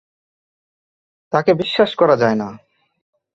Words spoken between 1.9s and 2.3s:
করা